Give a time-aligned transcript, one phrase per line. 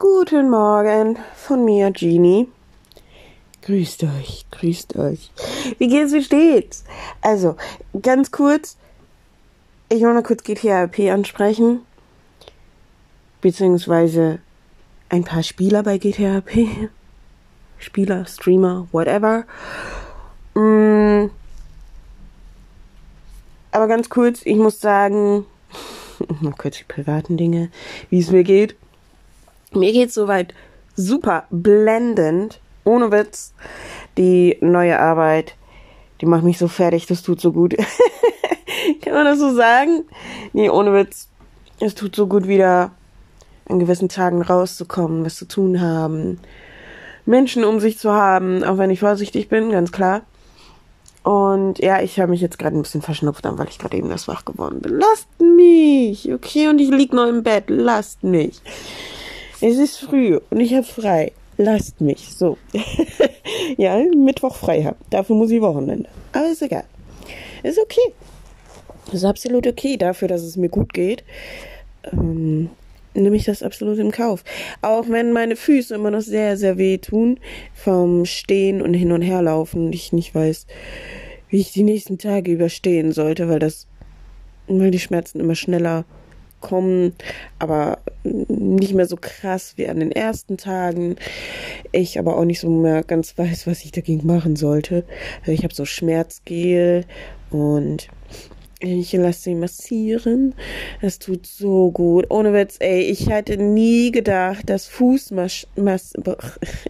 [0.00, 2.48] Guten Morgen von mir, Genie.
[3.62, 5.30] Grüßt euch, grüßt euch.
[5.78, 6.82] Wie geht's, wie steht's?
[7.22, 7.54] Also,
[8.02, 8.76] ganz kurz,
[9.88, 11.82] ich will mal kurz GTRP ansprechen.
[13.40, 14.40] Beziehungsweise
[15.10, 16.90] ein paar Spieler bei GTRP.
[17.78, 19.44] Spieler, Streamer, whatever.
[20.54, 21.30] Mm.
[23.70, 25.46] Aber ganz kurz, ich muss sagen,
[26.40, 27.70] mal kurz die privaten Dinge,
[28.10, 28.74] wie es mir geht.
[29.74, 30.54] Mir geht's soweit
[30.96, 33.54] super blendend, ohne Witz.
[34.16, 35.56] Die neue Arbeit,
[36.20, 37.76] die macht mich so fertig, das tut so gut.
[39.02, 40.04] Kann man das so sagen?
[40.52, 41.28] Nee, ohne Witz.
[41.80, 42.92] Es tut so gut wieder
[43.68, 46.38] an gewissen Tagen rauszukommen, was zu tun haben,
[47.26, 50.22] Menschen um sich zu haben, auch wenn ich vorsichtig bin, ganz klar.
[51.22, 54.28] Und ja, ich höre mich jetzt gerade ein bisschen verschnupft weil ich gerade eben das
[54.28, 54.98] wach geworden bin.
[54.98, 56.68] Lasst mich, okay?
[56.68, 57.64] Und ich lieg noch im Bett.
[57.68, 58.60] Lasst mich.
[59.66, 61.32] Es ist früh und ich habe frei.
[61.56, 62.34] Lasst mich.
[62.36, 62.58] So.
[63.78, 64.98] ja, Mittwoch frei haben.
[65.08, 66.06] Dafür muss ich Wochenende.
[66.32, 66.84] Aber ist egal.
[67.62, 68.12] Ist okay.
[69.10, 71.24] Ist absolut okay dafür, dass es mir gut geht.
[72.12, 72.68] Ähm,
[73.14, 74.44] nehme ich das absolut im Kauf.
[74.82, 77.40] Auch wenn meine Füße immer noch sehr, sehr weh tun
[77.72, 80.66] vom Stehen und hin und her laufen und ich nicht weiß,
[81.48, 83.86] wie ich die nächsten Tage überstehen sollte, weil das,
[84.66, 86.04] weil die Schmerzen immer schneller
[86.64, 87.14] kommen,
[87.58, 91.16] aber nicht mehr so krass wie an den ersten Tagen.
[91.92, 95.04] Ich aber auch nicht so mehr ganz weiß, was ich dagegen machen sollte.
[95.40, 97.04] Also ich habe so Schmerzgel
[97.50, 98.08] und
[98.80, 100.54] ich lasse sie massieren.
[101.00, 102.26] Es tut so gut.
[102.30, 105.66] Ohne Witz, ey, ich hätte nie gedacht, dass Fußmasch...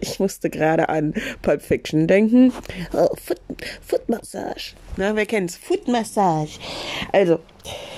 [0.01, 2.53] Ich musste gerade an Pulp Fiction denken.
[2.93, 3.39] Oh, Foot,
[3.81, 4.73] Footmassage.
[4.97, 5.57] Na, wer kennt's?
[5.57, 6.59] Footmassage.
[7.11, 7.94] Also, äh,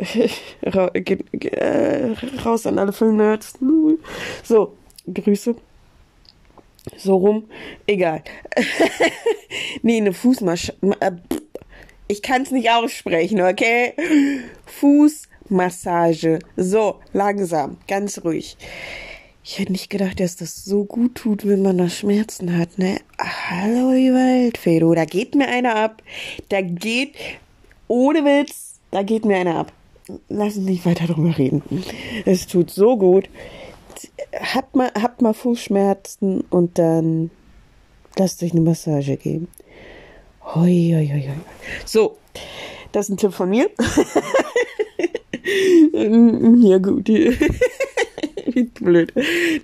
[2.44, 3.54] raus an alle Filmnerds.
[4.42, 4.76] So,
[5.12, 5.54] Grüße.
[6.96, 7.44] So rum.
[7.86, 8.22] Egal.
[9.82, 11.12] nee, eine Fußmassage äh,
[12.10, 13.94] ich kann es nicht aussprechen, okay?
[14.66, 16.40] Fußmassage.
[16.56, 18.56] So, langsam, ganz ruhig.
[19.44, 22.96] Ich hätte nicht gedacht, dass das so gut tut, wenn man da Schmerzen hat, ne?
[23.16, 24.58] Hallo, die Welt.
[24.96, 26.02] Da geht mir einer ab.
[26.48, 27.14] Da geht,
[27.86, 29.72] ohne Witz, da geht mir einer ab.
[30.28, 31.62] Lass uns nicht weiter drüber reden.
[32.24, 33.28] Es tut so gut.
[34.34, 37.30] Habt mal, habt mal Fußschmerzen und dann
[38.16, 39.48] lasst euch eine Massage geben.
[40.42, 41.36] Hoi, hoi, hoi, hoi.
[41.84, 42.16] So,
[42.92, 43.70] das ist ein Tipp von mir.
[45.92, 47.04] ja, gut.
[48.80, 49.12] Blöd.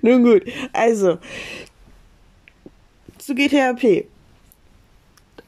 [0.03, 0.43] Nun gut.
[0.73, 1.19] Also,
[3.19, 4.07] zu GTRP.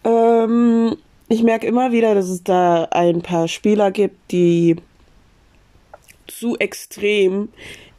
[0.04, 0.97] Ähm,
[1.28, 4.76] ich merke immer wieder, dass es da ein paar Spieler gibt, die
[6.28, 7.49] zu extrem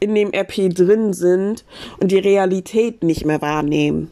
[0.00, 1.64] in dem RP drin sind
[2.00, 4.10] und die Realität nicht mehr wahrnehmen.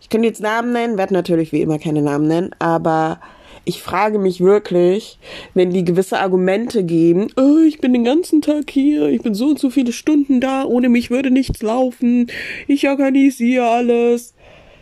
[0.00, 3.20] Ich könnte jetzt Namen nennen, werde natürlich wie immer keine Namen nennen, aber
[3.64, 5.18] ich frage mich wirklich,
[5.54, 9.48] wenn die gewisse Argumente geben, oh, ich bin den ganzen Tag hier, ich bin so
[9.48, 12.30] und so viele Stunden da, ohne mich würde nichts laufen,
[12.68, 14.34] ich organisiere alles,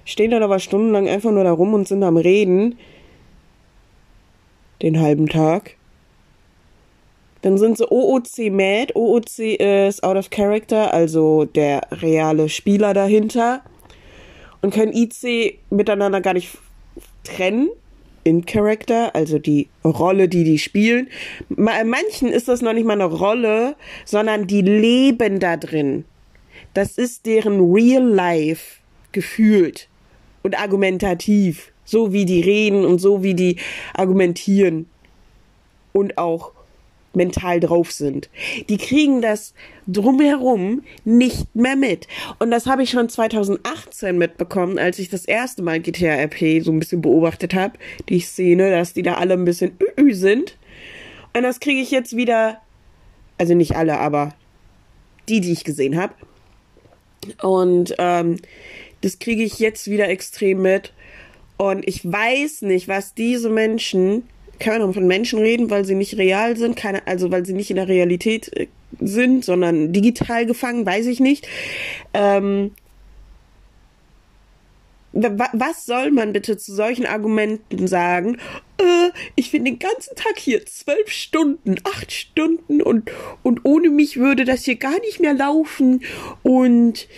[0.04, 2.76] stehen dann aber stundenlang einfach nur da rum und sind am Reden,
[4.82, 5.76] den halben Tag.
[7.42, 9.38] Dann sind sie OOC mad, OOC
[9.88, 13.62] ist out of character, also der reale Spieler dahinter
[14.62, 16.56] und können IC miteinander gar nicht
[17.24, 17.68] trennen.
[18.24, 21.08] In Character, also die Rolle, die die spielen.
[21.48, 26.04] Manchen ist das noch nicht mal eine Rolle, sondern die leben da drin.
[26.72, 28.78] Das ist deren Real Life
[29.10, 29.88] gefühlt
[30.44, 31.72] und argumentativ.
[31.84, 33.56] So wie die reden und so wie die
[33.94, 34.88] argumentieren.
[35.92, 36.52] Und auch
[37.14, 38.30] mental drauf sind.
[38.68, 39.54] Die kriegen das
[39.86, 42.06] drumherum nicht mehr mit.
[42.38, 46.72] Und das habe ich schon 2018 mitbekommen, als ich das erste Mal GTA RP so
[46.72, 47.78] ein bisschen beobachtet habe.
[48.08, 50.56] Die Szene, dass die da alle ein bisschen ü sind.
[51.34, 52.60] Und das kriege ich jetzt wieder,
[53.38, 54.34] also nicht alle, aber
[55.28, 56.14] die, die ich gesehen habe.
[57.42, 58.36] Und ähm,
[59.00, 60.92] das kriege ich jetzt wieder extrem mit.
[61.56, 64.24] Und ich weiß nicht, was diese Menschen
[64.62, 67.70] kann man von Menschen reden, weil sie nicht real sind, keine, also weil sie nicht
[67.70, 68.68] in der Realität äh,
[69.00, 71.48] sind, sondern digital gefangen, weiß ich nicht.
[72.14, 72.72] Ähm,
[75.12, 78.38] was soll man bitte zu solchen Argumenten sagen?
[78.78, 83.10] Äh, ich bin den ganzen Tag hier, zwölf Stunden, acht Stunden und,
[83.42, 86.02] und ohne mich würde das hier gar nicht mehr laufen
[86.42, 87.08] und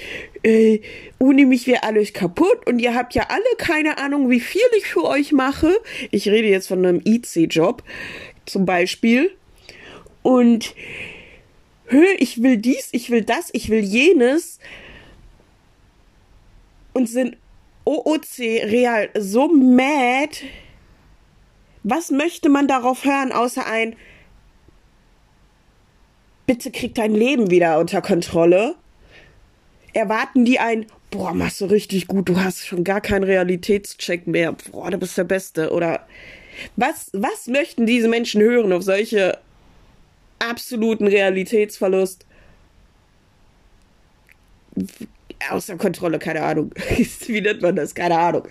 [0.42, 0.80] äh,
[1.18, 4.86] ohne mich wäre alles kaputt und ihr habt ja alle keine Ahnung, wie viel ich
[4.86, 5.72] für euch mache.
[6.10, 7.82] Ich rede jetzt von einem IC-Job
[8.46, 9.30] zum Beispiel.
[10.22, 10.74] Und
[11.86, 14.58] hö, ich will dies, ich will das, ich will jenes
[16.94, 17.36] und sind
[17.84, 20.38] OOC real so mad.
[21.82, 23.96] Was möchte man darauf hören, außer ein
[26.46, 28.74] Bitte krieg dein Leben wieder unter Kontrolle?
[29.92, 34.56] Erwarten die ein Boah, machst du richtig gut, du hast schon gar keinen Realitätscheck mehr.
[34.72, 35.70] Boah, du bist der Beste.
[35.70, 36.08] Oder
[36.74, 39.38] was, was möchten diese Menschen hören auf solche
[40.40, 42.26] absoluten Realitätsverlust?
[45.50, 46.70] Außer Kontrolle, keine Ahnung.
[47.26, 47.94] Wie nennt man das?
[47.94, 48.42] Keine Ahnung.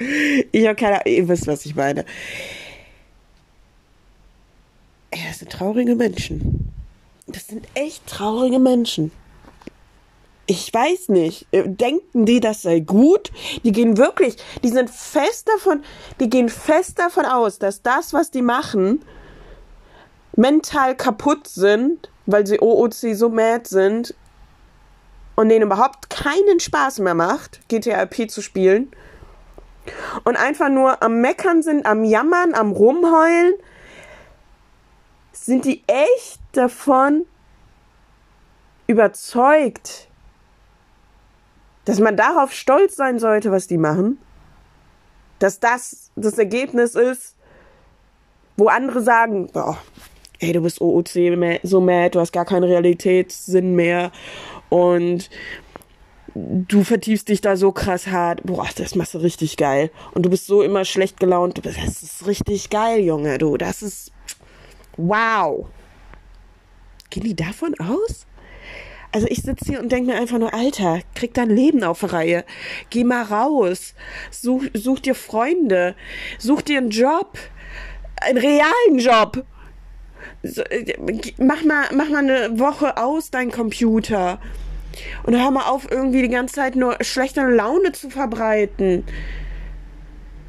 [0.51, 1.13] Ich habe keine Ahnung.
[1.13, 2.05] Ihr wisst, was ich meine.
[5.13, 6.71] Ja, das sind traurige Menschen.
[7.27, 9.11] Das sind echt traurige Menschen.
[10.45, 11.47] Ich weiß nicht.
[11.51, 13.31] Denken die, das sei gut?
[13.63, 15.83] Die gehen wirklich, die sind fest davon,
[16.19, 19.03] die gehen fest davon aus, dass das, was die machen,
[20.35, 24.15] mental kaputt sind, weil sie OOC so mad sind
[25.35, 28.91] und denen überhaupt keinen Spaß mehr macht, GTRP zu spielen.
[30.23, 33.55] Und einfach nur am Meckern sind, am Jammern, am Rumheulen,
[35.33, 37.25] sind die echt davon
[38.87, 40.07] überzeugt,
[41.85, 44.19] dass man darauf stolz sein sollte, was die machen,
[45.39, 47.35] dass das das Ergebnis ist,
[48.55, 49.77] wo andere sagen, boah,
[50.39, 54.11] ey, du bist OOC so mad, du hast gar keinen Realitätssinn mehr
[54.73, 55.29] und
[56.33, 60.31] du vertiefst dich da so krass hart, boah, das machst du richtig geil und du
[60.31, 64.11] bist so immer schlecht gelaunt, das ist richtig geil, Junge, du, das ist
[64.97, 65.67] wow.
[67.11, 68.25] Gehen die davon aus?
[69.11, 72.43] Also ich sitze hier und denke mir einfach nur, Alter, krieg dein Leben auf Reihe.
[72.89, 73.93] Geh mal raus.
[74.31, 75.93] Such, such dir Freunde.
[76.39, 77.37] Such dir einen Job.
[78.19, 79.45] Einen realen Job.
[80.41, 80.93] Äh,
[81.37, 84.39] mach mal, mach mal eine Woche aus dein Computer.
[85.23, 89.03] Und hör mal auf, irgendwie die ganze Zeit nur schlechte Laune zu verbreiten.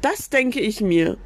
[0.01, 1.17] Das denke ich mir.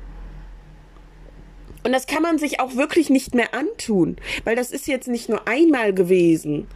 [1.84, 5.30] Und das kann man sich auch wirklich nicht mehr antun, weil das ist jetzt nicht
[5.30, 6.68] nur einmal gewesen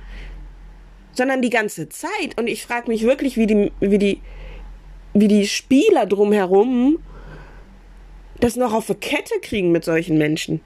[1.14, 2.38] sondern die ganze Zeit.
[2.38, 4.22] Und ich frage mich wirklich, wie die, wie die,
[5.14, 7.00] wie die Spieler drumherum
[8.44, 10.62] das noch auf eine Kette kriegen mit solchen Menschen.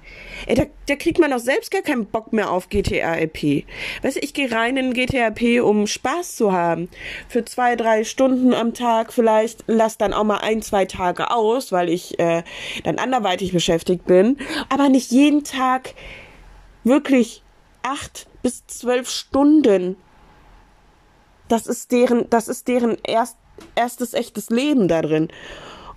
[0.48, 3.66] Ey, da, da kriegt man doch selbst gar keinen Bock mehr auf GTRP.
[4.02, 6.90] Weißt du, ich gehe rein in GTRP, um Spaß zu haben.
[7.30, 9.64] Für zwei, drei Stunden am Tag vielleicht.
[9.68, 12.44] Lass dann auch mal ein, zwei Tage aus, weil ich äh,
[12.84, 14.38] dann anderweitig beschäftigt bin.
[14.70, 15.94] Aber nicht jeden Tag
[16.84, 17.44] wirklich
[17.84, 19.98] acht bis zwölf Stunden
[21.48, 23.38] das ist deren, das ist deren erst,
[23.76, 25.30] erstes echtes Leben da drin.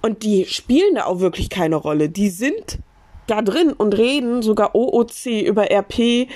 [0.03, 2.09] Und die spielen da auch wirklich keine Rolle.
[2.09, 2.79] Die sind
[3.27, 6.29] da drin und reden sogar OOC über RP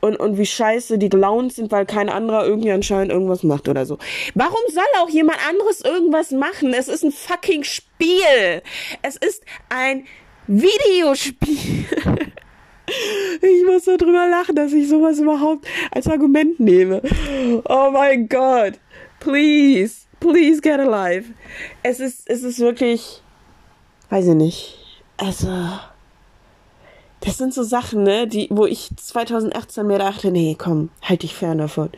[0.00, 3.86] und, und wie scheiße die gelaunt sind, weil kein anderer irgendwie anscheinend irgendwas macht oder
[3.86, 3.98] so.
[4.34, 6.74] Warum soll auch jemand anderes irgendwas machen?
[6.74, 8.62] Es ist ein fucking Spiel.
[9.02, 10.04] Es ist ein
[10.46, 11.86] Videospiel.
[13.40, 17.00] Ich muss so drüber lachen, dass ich sowas überhaupt als Argument nehme.
[17.66, 18.74] Oh mein Gott.
[19.18, 20.06] Please.
[20.22, 21.34] Please get alive.
[21.82, 23.22] Es ist, es ist wirklich,
[24.08, 24.78] weiß ich nicht.
[25.16, 25.48] Also,
[27.20, 31.34] das sind so Sachen, ne, die, wo ich 2018 mir dachte, nee, komm, halt dich
[31.34, 31.90] fern davon.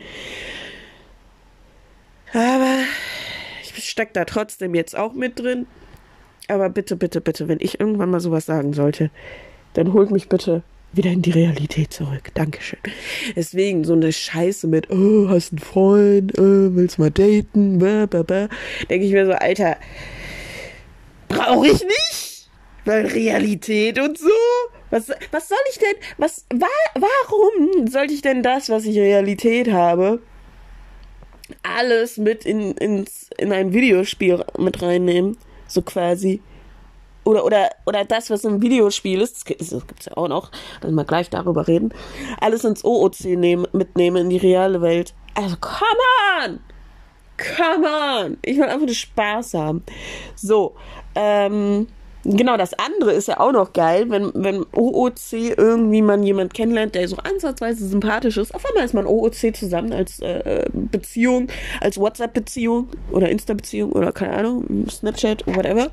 [2.33, 2.79] Aber
[3.61, 5.67] ich steck da trotzdem jetzt auch mit drin.
[6.47, 9.11] Aber bitte, bitte, bitte, wenn ich irgendwann mal sowas sagen sollte,
[9.73, 10.63] dann holt mich bitte
[10.95, 12.31] wieder in die Realität zurück.
[12.33, 12.79] Dankeschön.
[13.35, 19.11] Deswegen so eine Scheiße mit, oh, hast einen Freund, oh, willst mal daten, denke ich
[19.11, 19.77] mir so, Alter,
[21.27, 22.49] brauche ich nicht,
[22.85, 24.29] weil Realität und so.
[24.91, 29.71] Was, was soll ich denn, was, wa, warum sollte ich denn das, was ich Realität
[29.71, 30.21] habe,
[31.63, 35.37] alles mit in, ins, in ein Videospiel mit reinnehmen?
[35.67, 36.41] So quasi
[37.25, 40.91] oder, oder, oder das, was im Videospiel ist, das gibt es ja auch noch, dass
[40.91, 41.93] wir gleich darüber reden,
[42.39, 45.13] alles ins OOC nehmen, mitnehmen in die reale Welt.
[45.33, 46.59] Also, come on!
[47.37, 48.37] Come on!
[48.43, 49.83] Ich will einfach nur Spaß haben.
[50.35, 50.75] So,
[51.15, 51.87] ähm,
[52.23, 56.95] genau, das andere ist ja auch noch geil, wenn, wenn OOC irgendwie man jemand kennenlernt,
[56.95, 58.53] der so ansatzweise sympathisch ist.
[58.53, 61.47] Auf einmal ist man OOC zusammen als äh, Beziehung,
[61.81, 65.89] als WhatsApp-Beziehung oder Insta-Beziehung oder keine Ahnung, Snapchat, whatever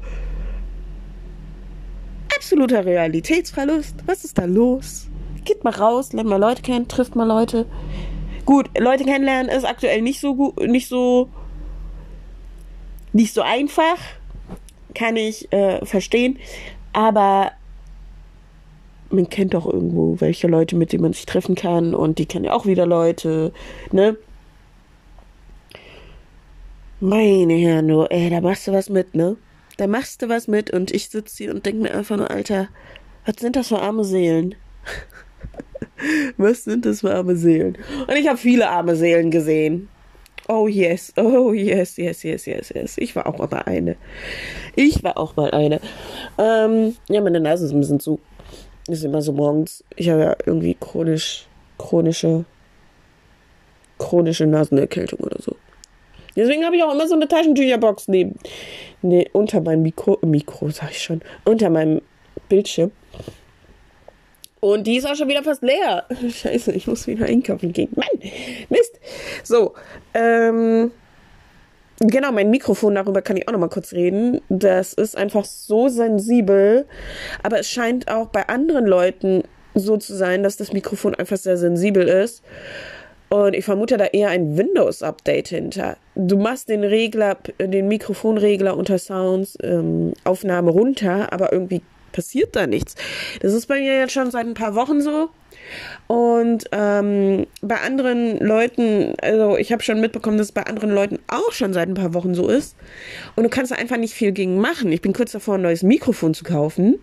[2.43, 3.95] absoluter Realitätsverlust.
[4.05, 5.07] Was ist da los?
[5.45, 7.67] Geht mal raus, lernt mal Leute kennen, trifft mal Leute.
[8.45, 11.29] Gut, Leute kennenlernen ist aktuell nicht so gut, nicht so,
[13.13, 13.97] nicht so einfach.
[14.93, 16.37] Kann ich äh, verstehen.
[16.93, 17.53] Aber
[19.11, 22.47] man kennt doch irgendwo welche Leute, mit denen man sich treffen kann und die kennen
[22.47, 23.53] ja auch wieder Leute,
[23.93, 24.17] ne?
[26.99, 29.37] Meine Herren, ey, da machst du was mit, ne?
[29.83, 32.69] Da machst du was mit und ich sitze hier und denke mir einfach nur, Alter,
[33.27, 34.55] was sind das für arme Seelen?
[36.37, 37.77] was sind das für arme Seelen?
[38.07, 39.89] Und ich habe viele arme Seelen gesehen.
[40.47, 42.95] Oh yes, oh yes, yes, yes, yes, yes.
[42.97, 43.97] Ich war auch mal eine.
[44.77, 45.81] Ich war auch mal eine.
[46.39, 48.21] Ähm, ja, meine Nase ist ein bisschen zu.
[48.87, 49.83] Ist immer so morgens.
[49.97, 52.45] Ich habe ja irgendwie chronisch, chronische,
[53.99, 55.57] chronische Nasenerkältung oder so.
[56.37, 58.37] Deswegen habe ich auch immer so eine Taschentücherbox neben,
[59.03, 62.01] nee, unter meinem Mikro, Mikro sag ich schon, unter meinem
[62.49, 62.91] Bildschirm.
[64.61, 66.07] Und die ist auch schon wieder fast leer.
[66.31, 67.91] Scheiße, ich muss wieder einkaufen gehen.
[67.97, 68.31] Mann,
[68.69, 69.01] Mist.
[69.43, 69.75] So,
[70.15, 70.93] ähm,
[71.99, 74.41] genau, mein Mikrofon, darüber kann ich auch noch mal kurz reden.
[74.49, 76.87] Das ist einfach so sensibel,
[77.43, 79.43] aber es scheint auch bei anderen Leuten
[79.75, 82.45] so zu sein, dass das Mikrofon einfach sehr sensibel ist.
[83.33, 85.97] Und ich vermute da eher ein Windows-Update hinter.
[86.15, 91.81] Du machst den Regler, den Mikrofonregler unter Sounds ähm, Aufnahme runter, aber irgendwie
[92.13, 92.95] passiert da nichts.
[93.41, 95.31] Das ist bei mir jetzt schon seit ein paar Wochen so.
[96.09, 101.19] Und ähm, bei anderen Leuten, also ich habe schon mitbekommen, dass es bei anderen Leuten
[101.29, 102.77] auch schon seit ein paar Wochen so ist.
[103.35, 104.93] Und du kannst da einfach nicht viel gegen machen.
[104.93, 106.99] Ich bin kurz davor, ein neues Mikrofon zu kaufen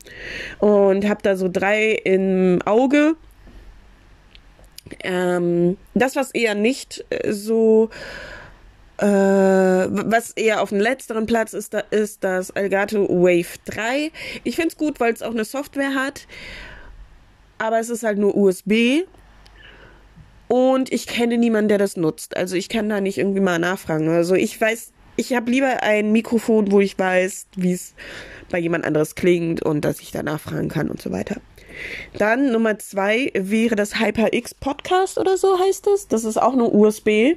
[0.60, 3.16] und habe da so drei im Auge
[5.04, 7.90] ähm, das, was eher nicht äh, so,
[8.98, 14.12] äh, was eher auf dem letzteren Platz ist, da ist das Elgato Wave 3.
[14.44, 16.28] Ich finde es gut, weil es auch eine Software hat,
[17.58, 19.04] aber es ist halt nur USB.
[20.48, 22.36] Und ich kenne niemanden, der das nutzt.
[22.36, 24.10] Also ich kann da nicht irgendwie mal nachfragen.
[24.10, 27.94] Also ich weiß, ich habe lieber ein Mikrofon, wo ich weiß, wie es
[28.50, 31.40] bei jemand anderes klingt und dass ich da nachfragen kann und so weiter.
[32.18, 36.08] Dann Nummer zwei wäre das HyperX Podcast oder so heißt es.
[36.08, 37.36] Das ist auch nur USB.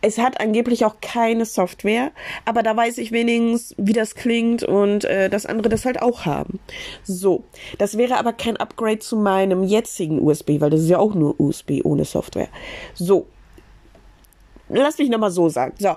[0.00, 2.12] Es hat angeblich auch keine Software,
[2.44, 6.24] aber da weiß ich wenigstens, wie das klingt und äh, dass andere das halt auch
[6.24, 6.60] haben.
[7.02, 7.42] So,
[7.78, 11.38] das wäre aber kein Upgrade zu meinem jetzigen USB, weil das ist ja auch nur
[11.40, 12.48] USB ohne Software.
[12.94, 13.26] So,
[14.68, 15.74] lass mich nochmal so sagen.
[15.78, 15.96] So,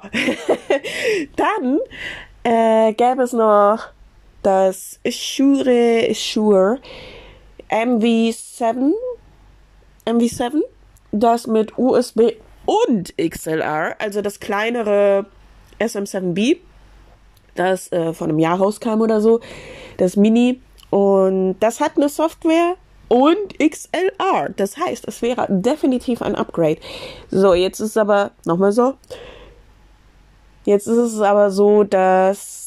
[1.36, 1.80] dann
[2.44, 3.90] äh, gäbe es noch
[4.42, 6.80] das Shure, Shure
[7.72, 8.92] MV7,
[10.06, 10.62] MV7,
[11.12, 12.34] das mit USB
[12.66, 15.26] und XLR, also das kleinere
[15.80, 16.58] SM7B,
[17.56, 19.40] das äh, vor einem Jahr rauskam oder so,
[19.98, 20.62] das Mini.
[20.90, 22.76] Und das hat eine Software
[23.08, 24.50] und XLR.
[24.56, 26.78] Das heißt, es wäre definitiv ein Upgrade.
[27.30, 28.96] So, jetzt ist es aber nochmal so.
[30.66, 32.61] Jetzt ist es aber so, dass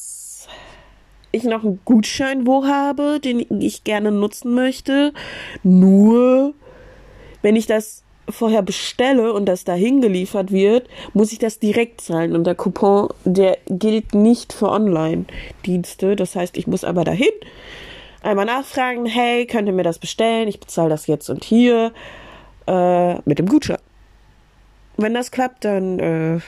[1.34, 5.12] ich noch einen Gutschein wo habe, den ich gerne nutzen möchte.
[5.62, 6.54] Nur,
[7.42, 12.34] wenn ich das vorher bestelle und das dahin geliefert wird, muss ich das direkt zahlen.
[12.34, 16.16] Und der Coupon, der gilt nicht für Online-Dienste.
[16.16, 17.32] Das heißt, ich muss aber dahin
[18.22, 20.48] einmal nachfragen, hey, könnt ihr mir das bestellen?
[20.48, 21.92] Ich bezahle das jetzt und hier
[22.66, 23.78] äh, mit dem Gutschein.
[24.96, 26.40] Wenn das klappt, dann äh,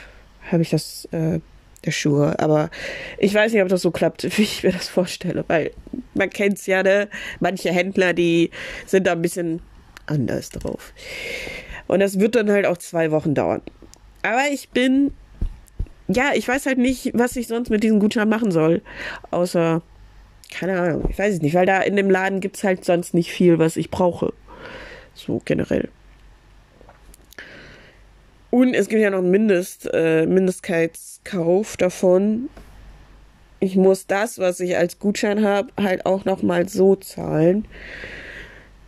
[0.51, 1.39] habe ich das äh,
[1.91, 2.37] Schuhe.
[2.39, 2.69] Aber
[3.17, 5.71] ich weiß nicht, ob das so klappt, wie ich mir das vorstelle, weil
[6.13, 7.09] man kennt es ja, ne?
[7.39, 8.51] Manche Händler, die
[8.85, 9.61] sind da ein bisschen
[10.05, 10.93] anders drauf.
[11.87, 13.61] Und das wird dann halt auch zwei Wochen dauern.
[14.23, 15.11] Aber ich bin,
[16.07, 18.81] ja, ich weiß halt nicht, was ich sonst mit diesem Gutschein machen soll.
[19.31, 19.81] Außer,
[20.51, 23.13] keine Ahnung, ich weiß es nicht, weil da in dem Laden gibt es halt sonst
[23.13, 24.33] nicht viel, was ich brauche.
[25.13, 25.89] So generell.
[28.49, 32.49] Und es gibt ja noch einen Mindest, äh, Mindestkeitskauf davon.
[33.59, 37.65] Ich muss das, was ich als Gutschein habe, halt auch nochmal so zahlen.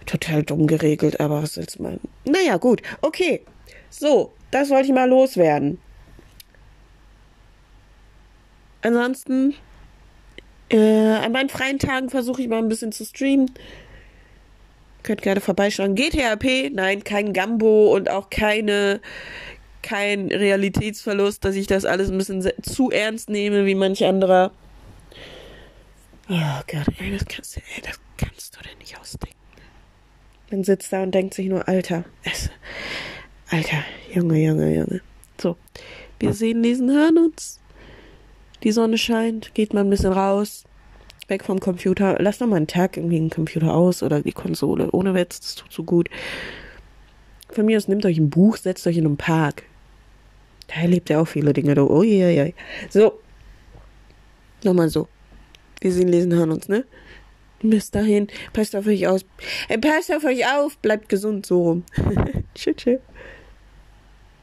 [0.05, 1.99] Total dumm geregelt, aber was willst du meinen?
[2.25, 2.81] Naja, gut.
[3.01, 3.41] Okay.
[3.89, 5.79] So, das wollte ich mal loswerden.
[8.81, 9.55] Ansonsten,
[10.69, 13.51] äh, an meinen freien Tagen versuche ich mal ein bisschen zu streamen.
[15.03, 15.95] Könnt gerne vorbeischauen.
[15.95, 18.99] GTHP, nein, kein Gambo und auch keine,
[19.81, 24.51] kein Realitätsverlust, dass ich das alles ein bisschen zu ernst nehme wie manch anderer.
[26.29, 29.35] Oh Gott, ey, das kannst du, ey, das kannst du denn nicht ausdenken.
[30.51, 32.49] Man sitzt da und denkt sich nur, Alter, es,
[33.49, 35.01] Alter, Junge, Junge, Junge.
[35.41, 35.57] So,
[36.19, 37.59] wir sehen, lesen, hören uns.
[38.63, 40.65] Die Sonne scheint, geht mal ein bisschen raus,
[41.29, 42.17] weg vom Computer.
[42.19, 44.89] Lass doch mal einen Tag irgendwie den Computer aus oder die Konsole.
[44.91, 46.09] Ohne Witz, das tut so gut.
[47.49, 49.63] Von mir aus nehmt euch ein Buch, setzt euch in einen Park.
[50.67, 51.73] Da erlebt ihr auch viele Dinge.
[51.75, 51.83] Da.
[51.83, 52.53] Oh je, je.
[52.89, 53.19] So.
[54.63, 55.07] Nochmal so.
[55.81, 56.85] Wir sehen, lesen, hören uns, ne?
[57.61, 59.25] Bis dahin, passt auf euch aus.
[59.67, 61.83] Äh, passt auf euch auf, bleibt gesund, so rum.
[62.55, 62.99] tschüss, tschüss.